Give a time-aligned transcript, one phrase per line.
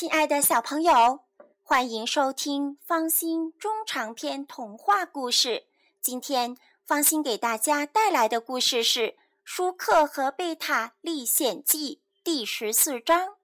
[0.00, 1.20] 亲爱的小朋友，
[1.62, 5.64] 欢迎收听方心中长篇童话故事。
[6.00, 9.08] 今天方心给大家带来的故事是
[9.44, 13.34] 《舒克和贝塔历险记》第十四章。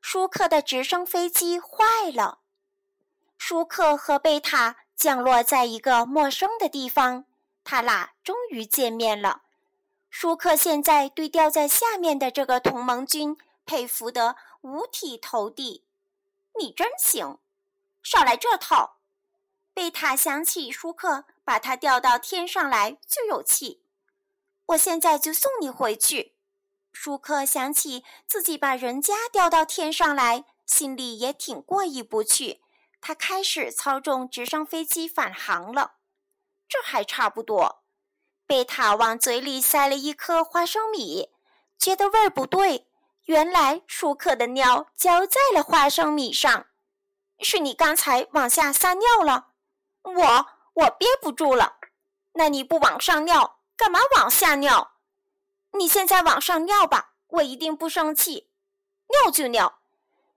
[0.00, 2.38] 舒克的直升飞机坏了，
[3.36, 7.26] 舒克和贝塔降落在一个陌生的地方，
[7.62, 9.42] 他俩终于见面了。
[10.08, 13.36] 舒克现在对掉在下面的这个同盟军
[13.66, 15.86] 佩服得五体投地。
[16.58, 17.38] 你真行，
[18.02, 18.98] 少来这套！
[19.74, 23.84] 贝塔想起舒克把他吊到天上来就有气，
[24.66, 26.36] 我现在就送你回去。
[26.92, 32.62] 舒克想起自己把人家吊到天上来，心里也挺过意不去。
[33.00, 35.94] 他开始操纵直升飞机返航了，
[36.68, 37.82] 这还差不多。
[38.46, 41.30] 贝塔往嘴里塞了一颗花生米，
[41.78, 42.91] 觉得味儿不对。
[43.26, 46.66] 原来舒克的尿浇在了花生米上，
[47.38, 49.48] 是你刚才往下撒尿了。
[50.02, 51.76] 我我憋不住了。
[52.32, 54.92] 那你不往上尿，干嘛往下尿？
[55.72, 58.50] 你现在往上尿吧，我一定不生气。
[59.08, 59.80] 尿就尿。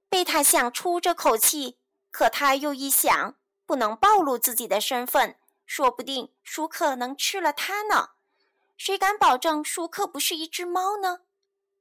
[0.07, 1.79] 贝塔想出这口气，
[2.11, 5.39] 可他又一想，不能暴露自己的身份。
[5.65, 8.11] 说不定舒克能吃了他呢，
[8.77, 11.21] 谁敢保证舒克不是一只猫呢？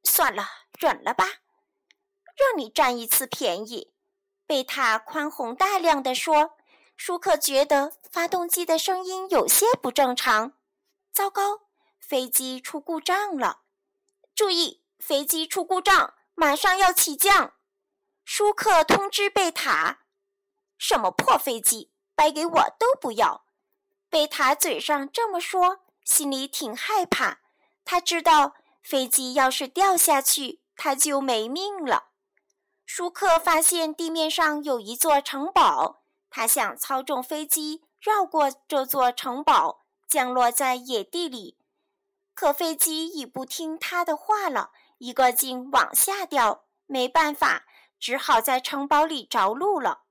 [0.04, 0.46] 算了，
[0.78, 1.24] 忍了吧，
[2.36, 3.92] 让你占一次便宜。”
[4.46, 6.56] 贝塔宽宏大量地说。
[6.96, 10.52] 舒克觉得发动机的声音有些不正常，
[11.12, 11.62] 糟糕，
[11.98, 13.62] 飞机出故障了！
[14.32, 17.54] 注意，飞机出故障，马上要起降。
[18.24, 20.04] 舒克通知贝塔
[20.78, 23.44] ：“什么破飞机，掰给我都不要。”
[24.08, 27.40] 贝塔嘴上这么说，心里挺害怕。
[27.84, 32.10] 他知道飞机要是掉下去，他就没命了。
[32.84, 41.56] 舒克发现地面上有一座城堡，他想操纵飞机绕过这座城堡，降落在野地里。
[42.34, 46.64] 可飞机已不听他的话了，一个劲往下掉。
[46.86, 47.64] 没办法，
[47.98, 50.02] 只好在城堡里着陆了。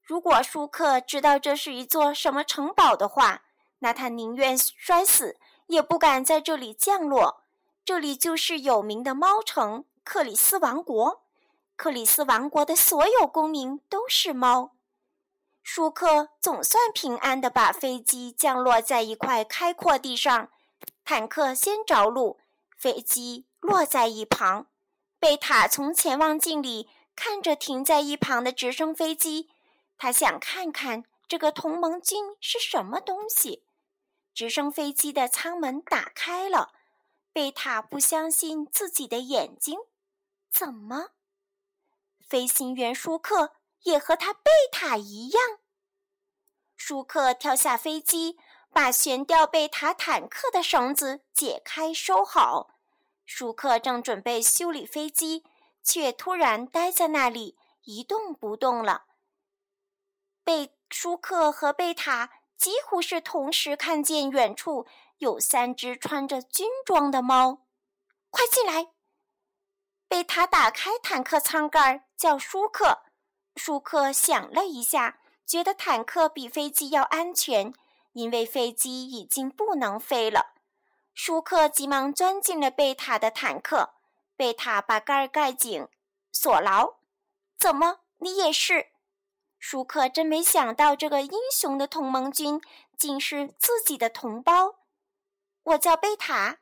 [0.00, 3.42] 如果舒克知道这是一座什么城堡的话，
[3.80, 7.41] 那他宁愿摔死，也不敢在这里降落。
[7.84, 11.24] 这里就是有名的猫城——克里斯王国。
[11.74, 14.76] 克里斯王国的所有公民都是猫。
[15.64, 20.50] 舒克总算平安地把飞机降落在一块开阔地上，
[21.04, 22.38] 坦克先着陆，
[22.76, 24.66] 飞机落在一旁。
[25.18, 29.50] 贝塔从潜望镜里看着停在一旁的直升飞机。
[29.98, 33.64] 他想看看这个同盟军是什么东西。
[34.34, 36.72] 直升飞机的舱门打开了，
[37.32, 39.78] 贝塔不相信自己的眼睛。
[40.50, 41.10] 怎么？
[42.20, 45.42] 飞行员舒克也和他贝塔一样？
[46.76, 48.38] 舒克跳下飞机，
[48.70, 52.74] 把悬吊贝塔坦克的绳子解开收好。
[53.24, 55.44] 舒克正准备修理飞机，
[55.82, 59.04] 却突然呆在那里一动不动了。
[60.44, 64.86] 贝舒克和贝塔几乎是同时看见远处
[65.22, 67.62] 有三只穿着军装的猫，
[68.28, 68.88] 快进来！
[70.08, 73.04] 贝塔打开坦克舱盖，叫舒克。
[73.54, 77.72] 舒克想了一下，觉得坦克比飞机要安全，
[78.14, 80.54] 因为飞机已经不能飞了。
[81.14, 83.94] 舒克急忙钻进了贝塔的坦克，
[84.34, 85.86] 贝塔把盖盖紧，
[86.32, 86.94] 锁牢。
[87.56, 88.88] 怎么，你也是？
[89.60, 92.60] 舒克真没想到，这个英雄的同盟军
[92.98, 94.81] 竟是自己的同胞。
[95.64, 96.58] 我叫贝塔，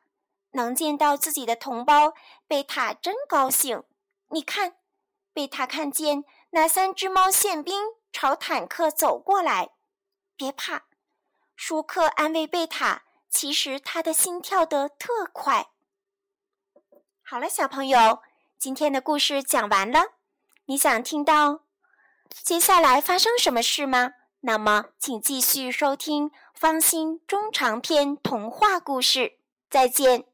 [0.53, 2.15] 能见到自己的同胞，
[2.47, 3.85] 贝塔真高兴。
[4.29, 4.77] 你看，
[5.33, 7.81] 贝塔看见那三只猫宪兵
[8.13, 9.71] 朝坦克走过来。
[10.37, 10.85] 别怕，
[11.57, 13.05] 舒克安慰贝塔。
[13.31, 15.69] 其实他的心跳得特快。
[17.23, 18.23] 好了，小朋友，
[18.59, 20.15] 今天的故事讲完了。
[20.65, 21.61] 你想听到？
[22.43, 24.15] 接下来发生什么事吗？
[24.43, 29.35] 那么，请继续收听方心中长篇童话故事。
[29.69, 30.30] 再见。